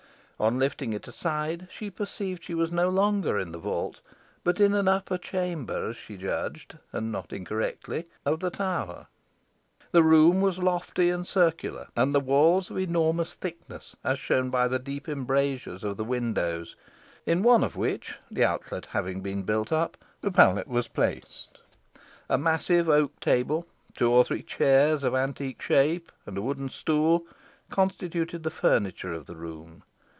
[0.43, 3.99] On lifting it aside she perceived she was no longer in the vault,
[4.43, 9.05] but in an upper chamber, as she judged, and not incorrectly, of the tower.
[9.91, 14.67] The room was lofty and circular, and the walls of enormous thickness, as shown by
[14.67, 16.75] the deep embrasures of the windows;
[17.27, 21.59] in one of which, the outlet having been built up, the pallet was placed.
[22.29, 27.27] A massive oak table, two or three chairs of antique shape, and a wooden stool,
[27.69, 29.83] constituted the furniture of the room.